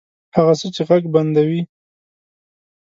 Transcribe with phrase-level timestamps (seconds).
[0.35, 1.61] هغه څه چې ږغ بندوي